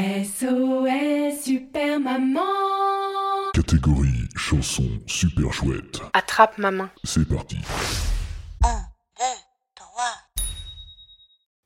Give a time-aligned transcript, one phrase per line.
[0.00, 2.40] SOS Super Maman
[3.52, 6.00] Catégorie chanson super chouette.
[6.14, 6.90] Attrape ma main.
[7.04, 7.58] C'est parti.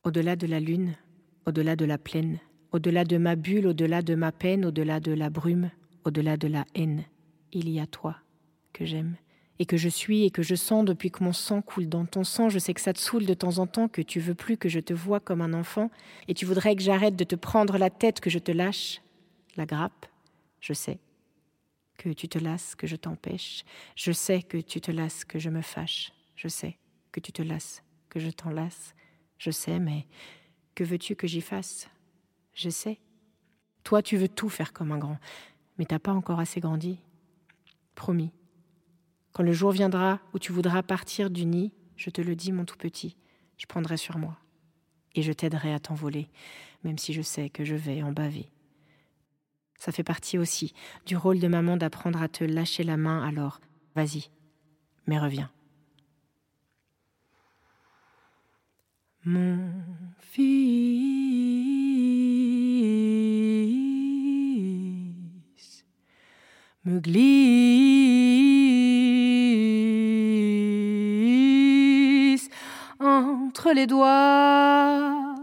[0.03, 0.97] Au-delà de la lune,
[1.47, 2.41] au-delà de la plaine,
[2.73, 5.71] au-delà de ma bulle, au-delà de ma peine, au-delà de la brume,
[6.05, 7.05] au-delà de la haine,
[7.53, 8.17] il y a toi
[8.73, 9.15] que j'aime
[9.59, 12.25] et que je suis et que je sens depuis que mon sang coule dans ton
[12.25, 12.49] sang.
[12.49, 14.69] Je sais que ça te saoule de temps en temps, que tu veux plus que
[14.69, 15.91] je te vois comme un enfant
[16.29, 19.01] et tu voudrais que j'arrête de te prendre la tête, que je te lâche
[19.57, 20.07] la grappe.
[20.61, 20.99] Je sais
[21.99, 23.65] que tu te lasses, que je t'empêche.
[23.95, 26.13] Je sais que tu te lasses, que je me fâche.
[26.35, 26.79] Je sais
[27.13, 28.95] que tu te lasses, que je t'enlace.
[29.39, 30.07] Je sais, mais
[30.75, 31.89] que veux-tu que j'y fasse?
[32.53, 32.99] Je sais.
[33.85, 35.19] Toi, tu veux tout faire comme un grand,
[35.79, 36.99] mais t'as pas encore assez grandi.
[37.95, 38.33] Promis.
[39.35, 42.65] Quand le jour viendra où tu voudras partir du nid, je te le dis, mon
[42.65, 43.17] tout petit,
[43.59, 44.39] je prendrai sur moi.
[45.17, 46.29] Et je t'aiderai à t'envoler,
[46.85, 48.49] même si je sais que je vais en baver.
[49.77, 50.73] Ça fait partie aussi
[51.05, 53.61] du rôle de maman d'apprendre à te lâcher la main, alors
[53.97, 54.31] vas-y,
[55.09, 55.51] mais reviens.
[59.25, 59.73] Mon
[60.21, 60.45] fils
[66.85, 67.64] me glisse
[73.55, 75.37] entre les doigts,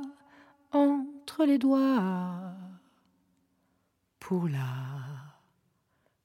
[0.74, 2.52] entre les doigts,
[4.20, 5.38] pour la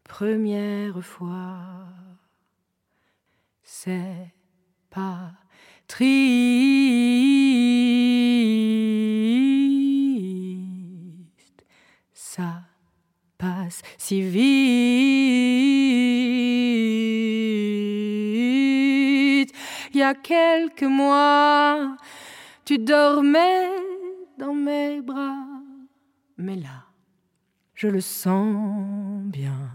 [0.03, 1.87] première fois.
[3.63, 4.35] C'est
[4.91, 5.31] pas
[5.87, 6.09] triste,
[12.13, 12.65] ça
[13.39, 14.66] passe si vite.
[19.97, 21.97] Il y a quelques mois,
[22.67, 23.71] tu dormais
[24.37, 25.47] dans mes bras,
[26.37, 26.85] mais là,
[27.73, 29.71] je le sens bien.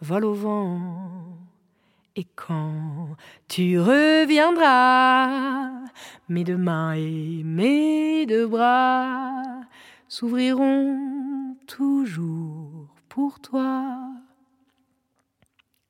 [0.00, 1.38] vole au vent.
[2.16, 3.14] Et quand
[3.46, 5.28] tu reviendras,
[6.28, 9.55] mes deux mains et mes deux bras
[10.08, 14.12] s'ouvriront toujours pour toi.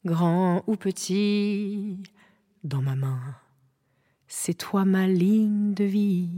[0.05, 2.03] Grand ou petit,
[2.63, 3.37] dans ma main,
[4.29, 6.31] c'est toi ma ligne de vie.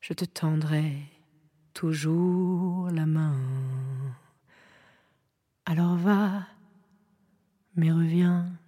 [0.00, 0.94] Je te tendrai
[1.72, 3.38] toujours la main.
[5.64, 6.46] Alors va,
[7.76, 8.59] mais reviens.